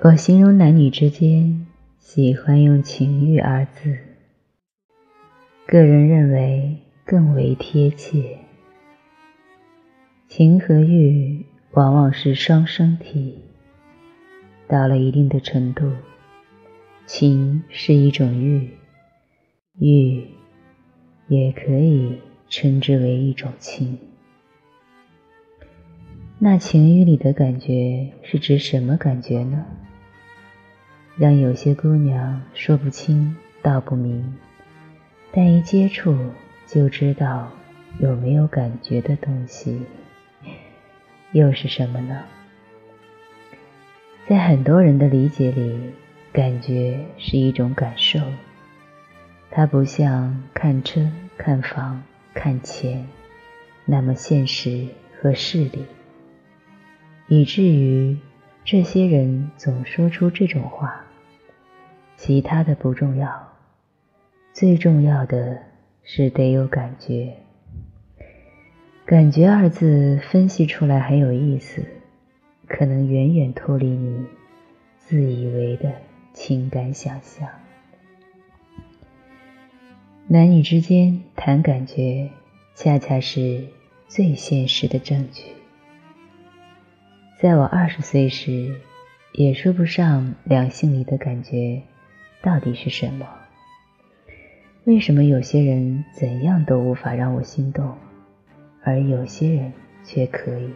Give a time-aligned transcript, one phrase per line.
[0.00, 1.66] 我形容男女之间
[1.98, 3.98] 喜欢用情欲二字，
[5.66, 8.38] 个人认为更为贴切。
[10.28, 13.40] 情和欲往往是双生体，
[14.68, 15.90] 到了一定的程度，
[17.04, 18.70] 情是一种欲，
[19.80, 20.24] 欲
[21.26, 23.98] 也可以称之为一种情。
[26.38, 29.66] 那情欲里的感觉是指什么感觉呢？
[31.18, 34.36] 让有些姑娘说不清道不明，
[35.32, 36.16] 但一接触
[36.64, 37.50] 就知道
[37.98, 39.82] 有没有感觉的东西，
[41.32, 42.22] 又是什么呢？
[44.28, 45.90] 在很多人的理解里，
[46.32, 48.20] 感觉是一种感受，
[49.50, 52.00] 它不像看车、看房、
[52.32, 53.04] 看钱
[53.84, 54.86] 那么现实
[55.20, 55.84] 和势利，
[57.26, 58.16] 以至于
[58.64, 61.06] 这些人总说出这种话。
[62.18, 63.52] 其他的不重要，
[64.52, 65.56] 最重要的
[66.02, 67.32] 是得有感觉。
[69.06, 71.86] 感觉二字分析出来很有意思，
[72.66, 74.26] 可能远远脱离你
[74.98, 75.92] 自以为的
[76.32, 77.48] 情感想象。
[80.26, 82.30] 男女之间谈感觉，
[82.74, 83.64] 恰恰是
[84.08, 85.44] 最现实的证据。
[87.40, 88.74] 在我二十岁时，
[89.34, 91.80] 也说不上两性里的感觉。
[92.40, 93.26] 到底是什么？
[94.84, 97.94] 为什么有些人怎样都无法让我心动，
[98.82, 99.72] 而有些人
[100.04, 100.70] 却可以？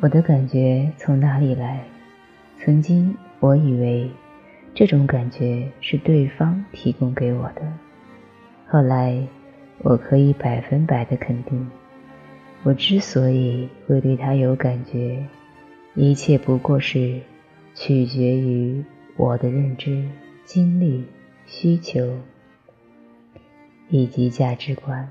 [0.00, 1.84] 我的感觉从哪里来？
[2.60, 4.10] 曾经我以为
[4.74, 7.62] 这种感觉是对方提供给我的，
[8.68, 9.20] 后来
[9.78, 11.68] 我可以百分百的肯定，
[12.62, 15.22] 我之所以会对他有感觉，
[15.94, 17.20] 一切不过是
[17.74, 18.82] 取决于。
[19.18, 20.08] 我的认知、
[20.44, 21.04] 经历、
[21.44, 22.20] 需求
[23.88, 25.10] 以及价值观，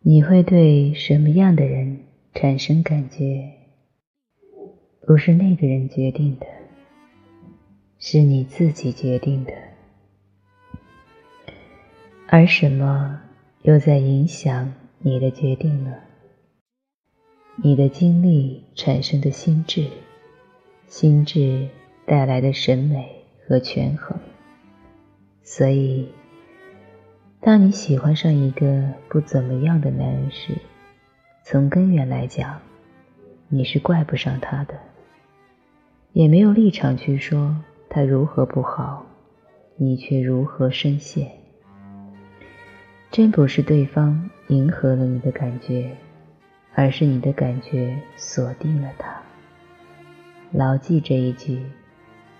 [0.00, 2.04] 你会对什么样的人
[2.34, 3.50] 产生感觉？
[5.06, 6.46] 不是那个人决定的，
[7.98, 9.52] 是你自己决定的。
[12.28, 13.22] 而什么
[13.62, 15.94] 又在影响你的决定呢？
[17.56, 19.88] 你的经历产生的心智。
[20.96, 21.70] 心智
[22.06, 24.16] 带来的审美和权衡，
[25.42, 26.08] 所以，
[27.40, 30.54] 当你喜欢上一个不怎么样的男人时，
[31.42, 32.60] 从根源来讲，
[33.48, 34.78] 你是怪不上他的，
[36.12, 37.56] 也没有立场去说
[37.90, 39.04] 他如何不好，
[39.74, 41.28] 你却如何深陷。
[43.10, 45.96] 真不是对方迎合了你的感觉，
[46.72, 49.23] 而是你的感觉锁定了他。
[50.56, 51.58] 牢记这一句，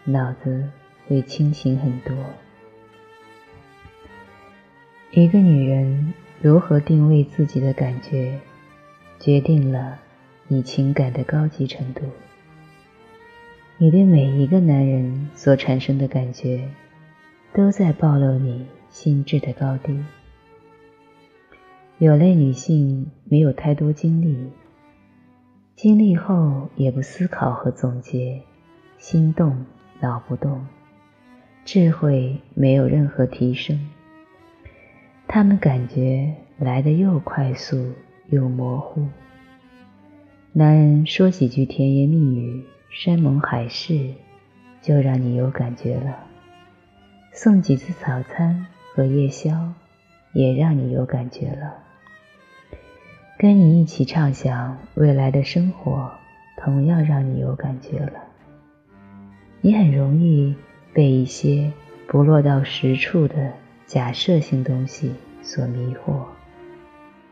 [0.04, 0.70] 脑子
[1.08, 2.14] 会清醒很多。
[5.10, 8.38] 一个女人如何定位自己的感觉，
[9.18, 9.98] 决定了
[10.46, 12.02] 你情感的高级程度。
[13.78, 16.68] 你对每一个男人所产生的感觉，
[17.52, 19.98] 都在暴露你心智的高低。
[21.98, 24.36] 有类女性没有太多经历。
[25.76, 28.40] 经历后也不思考和总结，
[28.96, 29.66] 心动
[30.00, 30.64] 脑不动，
[31.64, 33.90] 智慧没有任何提升。
[35.26, 37.92] 他们感觉来的又快速
[38.28, 39.04] 又模糊。
[40.52, 44.14] 男人说几句甜言蜜语、山盟海誓，
[44.80, 46.14] 就让你有感觉了；
[47.32, 48.64] 送几次早餐
[48.94, 49.72] 和夜宵，
[50.32, 51.83] 也让你有感觉了。
[53.36, 56.08] 跟你一起畅想未来的生活，
[56.56, 58.12] 同样让你有感觉了。
[59.60, 60.54] 你很容易
[60.92, 61.72] 被一些
[62.06, 63.52] 不落到实处的
[63.86, 65.12] 假设性东西
[65.42, 66.22] 所迷惑，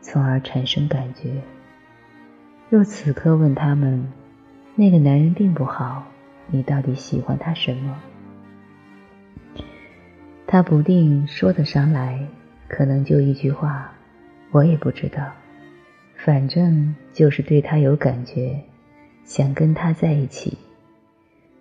[0.01, 1.31] 从而产生感觉。
[2.69, 4.05] 若此刻问他们，
[4.75, 6.03] 那个男人并不好，
[6.47, 7.97] 你到底喜欢他什么？
[10.45, 12.19] 他不定说得上来，
[12.67, 13.89] 可能就一句话，
[14.51, 15.23] 我也不知道。
[16.25, 18.57] 反正就是对他有感觉，
[19.25, 20.57] 想跟他在一起。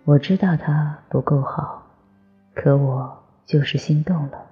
[0.04, 1.84] 我知道他不够好，
[2.54, 4.46] 可我就是心动了。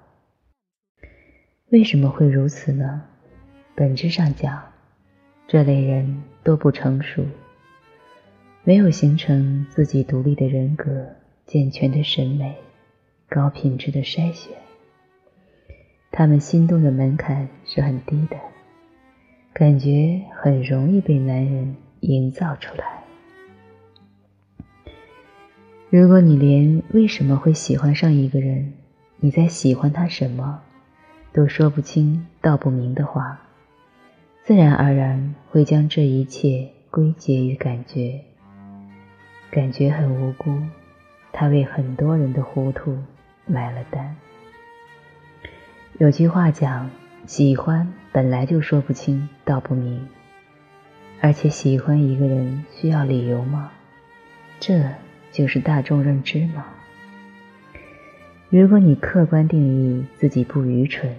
[1.69, 3.03] 为什么会如此呢？
[3.73, 4.61] 本质上讲，
[5.47, 7.23] 这类人都不成熟，
[8.65, 11.07] 没有形成自己独立的人格、
[11.45, 12.57] 健全的审美、
[13.29, 14.51] 高品质的筛选。
[16.11, 18.35] 他们心动的门槛是很低的。
[19.61, 23.03] 感觉很容易被男人营造出来，
[25.91, 28.73] 如果你连为什么会喜欢上一个人，
[29.17, 30.59] 你在喜欢他什么，
[31.31, 33.39] 都说不清道不明的话，
[34.41, 38.19] 自然而然会将这一切归结于感觉。
[39.51, 40.57] 感觉很无辜，
[41.31, 42.97] 他为很多人的糊涂
[43.45, 44.15] 买了单。
[45.99, 46.89] 有句话讲，
[47.31, 50.05] 喜欢本来就说不清道不明，
[51.21, 53.71] 而且喜欢一个人需要理由吗？
[54.59, 54.83] 这
[55.31, 56.65] 就是大众认知吗？
[58.49, 61.15] 如果你客观定义自己不愚蠢，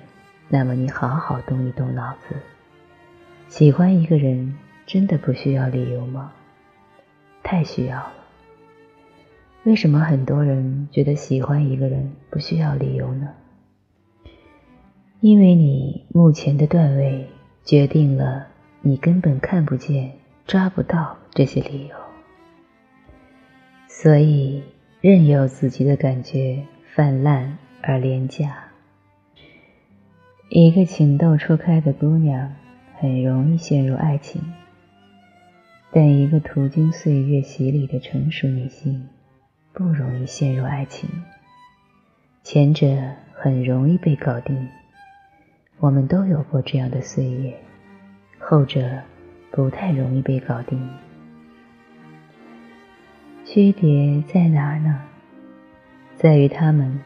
[0.50, 2.36] 那么你好好动一动脑子，
[3.48, 4.54] 喜欢一个人
[4.84, 6.30] 真的不需要理由吗？
[7.42, 8.12] 太需要了。
[9.62, 13.30] 为什么很多人觉得喜欢一个人不需要理由呢？
[15.22, 17.28] 因为你目前的段位
[17.64, 18.48] 决定了
[18.80, 20.14] 你根本看不见、
[20.48, 21.96] 抓不到这些理由，
[23.86, 24.64] 所以
[25.00, 28.64] 任由自己的感觉泛滥而廉价。
[30.48, 32.56] 一个情窦初开的姑娘
[32.98, 34.42] 很容易陷入爱情，
[35.92, 39.08] 但一个途经岁月洗礼的成熟女性。
[39.72, 41.08] 不容易陷入爱情，
[42.42, 42.88] 前者
[43.32, 44.68] 很容易被搞定。
[45.82, 47.52] 我们都有过这样的岁月，
[48.38, 49.00] 后者
[49.50, 50.80] 不太容易被搞定。
[53.44, 55.02] 区别在哪儿呢？
[56.16, 57.00] 在于他们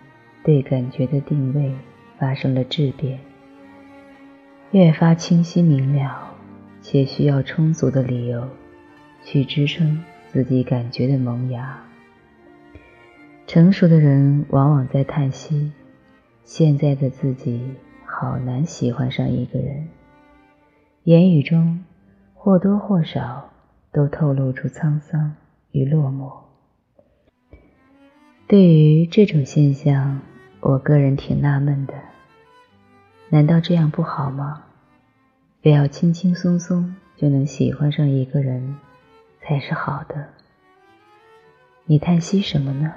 [0.44, 1.72] 对感觉的定位
[2.18, 3.18] 发生了质变，
[4.72, 6.34] 越发清晰明了，
[6.82, 8.46] 且需要充足的理由
[9.24, 11.82] 去支撑自己感觉的萌芽。
[13.46, 15.72] 成熟的人往往在叹息，
[16.44, 17.62] 现在的自己
[18.18, 19.88] 好难喜欢上一个人。
[21.04, 21.84] 言语中
[22.32, 23.50] 或多或少
[23.92, 25.34] 都透露出沧桑
[25.72, 26.32] 与落寞。
[28.48, 30.22] 对于这种现象，
[30.60, 31.92] 我个人挺纳闷的。
[33.28, 34.64] 难道这样不好吗？
[35.60, 38.76] 非要轻轻松松就能喜欢上一个人
[39.42, 40.26] 才是好的？
[41.84, 42.94] 你叹息什么呢？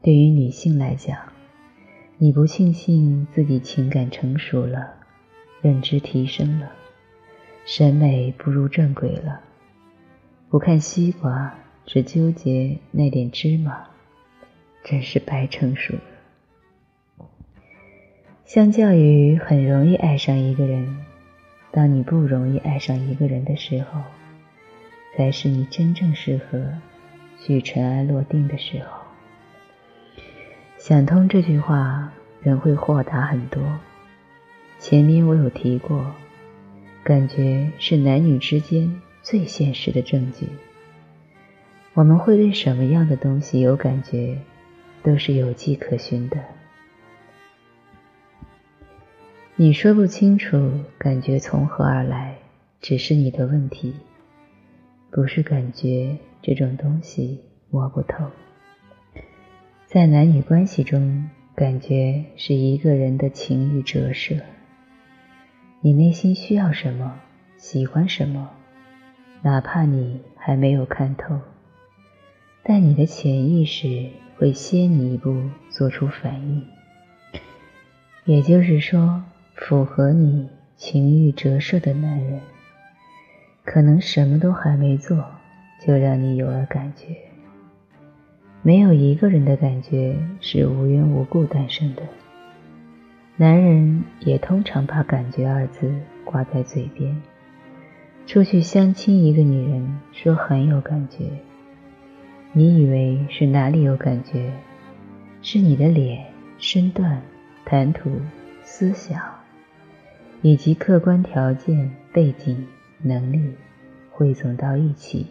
[0.00, 1.18] 对于女性来讲，
[2.20, 4.94] 你不庆幸自己情感成熟了，
[5.62, 6.72] 认知提升了，
[7.64, 9.40] 审美步入正轨了，
[10.48, 11.54] 不看西瓜，
[11.86, 13.86] 只纠结那点芝麻，
[14.82, 17.28] 真是白成熟了。
[18.44, 21.04] 相较于很容易爱上一个人，
[21.70, 24.02] 当你不容易爱上一个人的时候，
[25.16, 26.72] 才是你真正适合
[27.38, 29.07] 去尘埃落定的时候。
[30.78, 33.60] 想通这句话，人会豁达很多。
[34.78, 36.14] 前面我有提过，
[37.02, 40.46] 感觉是男女之间最现实的证据。
[41.94, 44.38] 我们会对什么样的东西有感觉，
[45.02, 46.38] 都是有迹可循的。
[49.56, 52.38] 你说不清楚感觉从何而来，
[52.80, 53.92] 只是你的问题，
[55.10, 58.24] 不是感觉这种东西摸不透。
[59.88, 64.36] 在男女关系中，感觉是一个人的情欲折射。
[65.80, 67.18] 你内心需要什么，
[67.56, 68.50] 喜欢什么，
[69.40, 71.40] 哪怕你还没有看透，
[72.62, 75.34] 但你的潜意识会先你一步
[75.70, 76.62] 做出反应。
[78.26, 82.42] 也就是说，符合你情欲折射的男人，
[83.64, 85.24] 可能什么都还没做，
[85.80, 87.27] 就让你有了感觉。
[88.62, 92.02] 没有一个人的感觉是无缘无故诞生的。
[93.36, 97.22] 男人也通常把“感觉”二字挂在嘴边，
[98.26, 101.24] 出去相亲一个女人说很有感觉，
[102.52, 104.52] 你以为是哪里有感觉？
[105.40, 106.26] 是你的脸、
[106.58, 107.22] 身段、
[107.64, 108.10] 谈吐、
[108.64, 109.22] 思想，
[110.42, 112.66] 以及客观条件、背景、
[113.00, 113.54] 能力
[114.10, 115.28] 汇总到一起，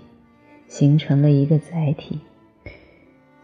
[0.67, 2.21] 形成了一个载体。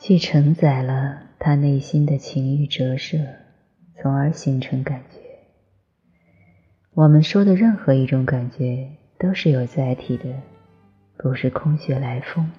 [0.05, 3.19] 去承载了他内心的情欲折射，
[3.95, 5.17] 从而形成感觉。
[6.93, 10.25] 我们说的任何一种感觉都是有载体的，
[11.15, 12.51] 不是空穴来风。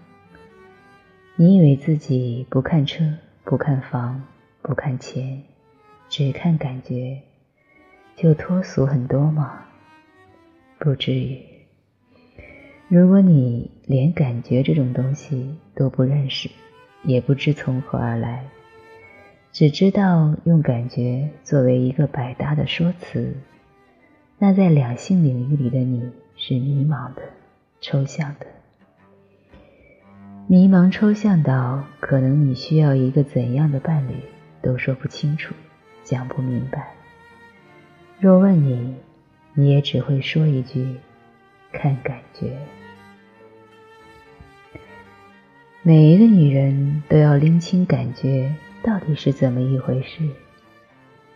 [1.36, 3.04] 你以为自己不看车、
[3.44, 4.22] 不看房、
[4.62, 5.42] 不看钱，
[6.08, 7.20] 只看感觉，
[8.16, 9.66] 就脱俗很多吗？
[10.78, 11.38] 不至于。
[12.88, 16.48] 如果你连感觉这种东西都不认识，
[17.04, 18.46] 也不知从何而来，
[19.52, 23.37] 只知道用感觉作为一个百搭的说辞，
[24.38, 27.23] 那在两性领域里的你是迷茫的、
[27.80, 28.46] 抽象的。
[30.46, 34.14] 迷茫抽象到可能你需要一个怎样的伴侣
[34.61, 35.54] 都说不清楚，
[36.02, 36.94] 讲不明白。
[38.18, 38.94] 若问你，
[39.54, 40.96] 你也只会说一句
[41.73, 42.56] ：“看感觉。”
[45.86, 50.26] 每一个女人都要拎清感觉到底是怎么一回事。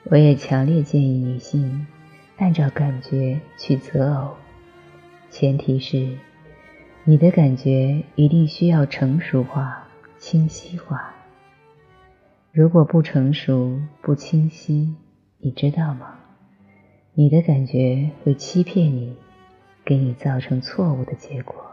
[0.04, 1.86] 我也强烈建议女性
[2.38, 4.36] 按照感觉去择偶，
[5.28, 6.16] 前提是
[7.04, 9.86] 你的感觉一定需要成熟化、
[10.16, 11.12] 清晰化。
[12.50, 14.94] 如果不成熟、不清晰，
[15.40, 16.14] 你知道吗？
[17.12, 19.14] 你的感觉会欺骗你，
[19.84, 21.67] 给你造成错误的结果。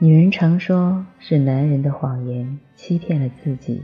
[0.00, 3.82] 女人常说是男人的谎言欺骗了自己，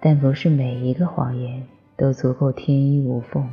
[0.00, 1.62] 但不是每一个谎言
[1.96, 3.48] 都足够天衣无缝。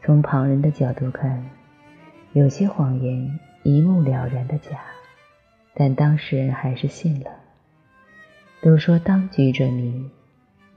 [0.00, 1.44] 从旁人的角度看，
[2.34, 4.78] 有些谎言一目了然的假，
[5.74, 7.28] 但当事人还是信了。
[8.60, 10.08] 都说当局者迷，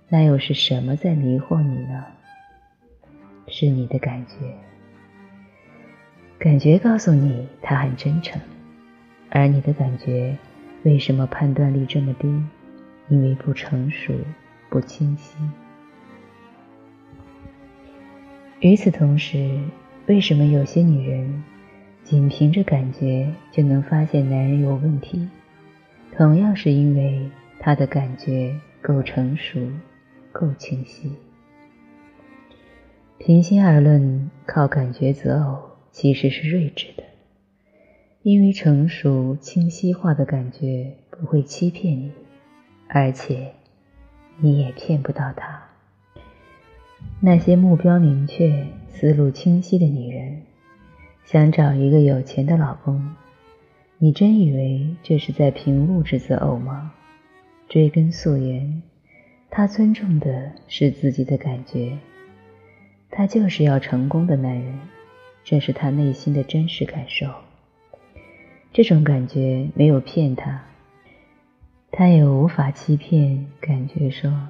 [0.10, 2.04] 那又是什么在迷惑你呢？
[3.46, 4.56] 是你的感觉，
[6.40, 8.42] 感觉告诉你他很真诚。
[9.36, 10.38] 而你的感觉
[10.84, 12.42] 为什么判断力这么低？
[13.10, 14.14] 因为不成熟、
[14.70, 15.36] 不清晰。
[18.62, 19.60] 与此同时，
[20.06, 21.44] 为什么有些女人
[22.02, 25.28] 仅凭着感觉就能发现男人有问题？
[26.16, 29.60] 同样是因为她的感觉够成熟、
[30.32, 31.12] 够清晰。
[33.18, 37.04] 平心而论，靠感觉择偶其实是睿智的。
[38.26, 42.12] 因为成熟、清晰化的感觉不会欺骗你，
[42.88, 43.52] 而且
[44.40, 45.62] 你也骗不到他。
[47.22, 50.42] 那些目标明确、思路清晰的女人，
[51.24, 53.14] 想找一个有钱的老公，
[54.00, 56.96] 你真以为这是在凭物质择偶吗？
[57.70, 58.82] 追根溯源，
[59.52, 61.96] 他尊重的是自己的感觉，
[63.12, 64.80] 他就是要成功的男人，
[65.44, 67.28] 这是他内心的真实感受。
[68.76, 70.64] 这种感觉没有骗他，
[71.94, 74.50] 他也无法欺骗感觉说：“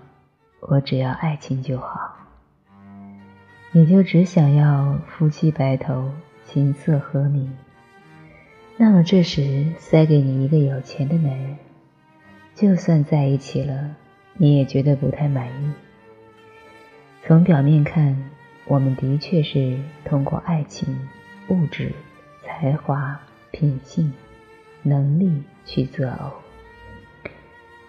[0.62, 2.16] 我只要爱情就好。”
[3.72, 6.10] 你就只想要夫妻白头、
[6.44, 7.56] 琴瑟和鸣。
[8.78, 11.58] 那么这时塞给你一个有钱的男人，
[12.56, 13.96] 就算在一起了，
[14.34, 15.72] 你也觉得不太满意。
[17.22, 18.32] 从表面看，
[18.66, 21.08] 我们的确是通过爱情、
[21.50, 21.92] 物质、
[22.42, 23.20] 才华。
[23.56, 24.12] 品性、
[24.84, 26.34] 能力去择偶，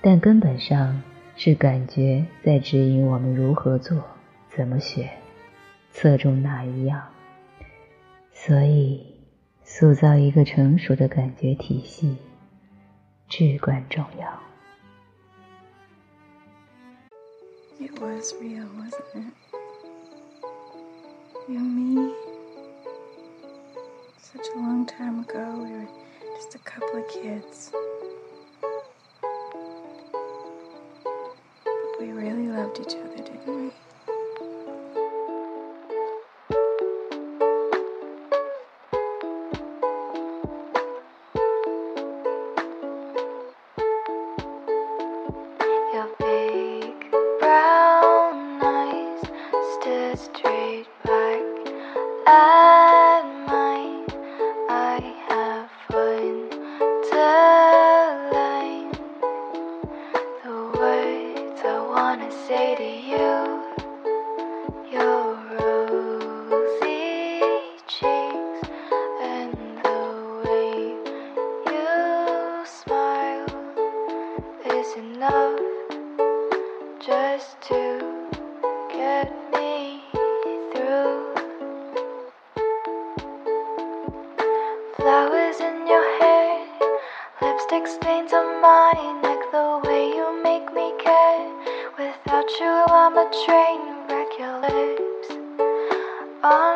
[0.01, 1.03] 但根本上
[1.35, 4.05] 是感觉在指引我们如何做、
[4.49, 5.11] 怎么选、
[5.91, 7.09] 侧重哪一样。
[8.31, 9.05] 所以，
[9.65, 12.17] 塑造一个成熟的感觉体系
[13.29, 14.41] 至关重要。
[17.81, 19.33] It was real, wasn't it?
[24.37, 25.63] Such a long time ago.
[25.63, 25.89] We were
[26.37, 27.71] just a couple of kids.
[31.65, 33.73] But we really loved each other, didn't we?
[85.07, 86.67] flowers in your hair,
[87.41, 91.47] lipstick stains on my neck, the way you make me care.
[91.97, 94.31] Without you, I'm a train wreck.
[94.37, 95.29] Your lips
[96.43, 96.76] on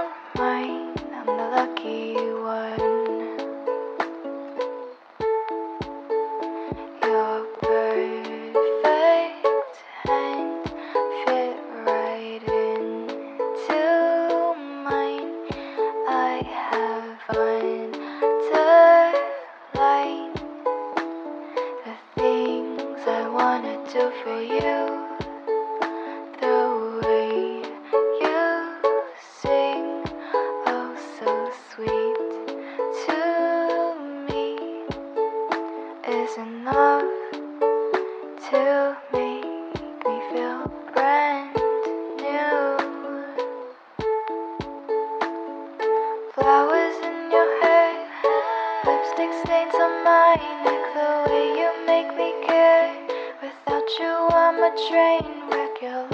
[50.30, 52.94] Like the way you make me care.
[53.42, 55.82] Without you, I'm a train wreck.
[55.82, 56.06] Your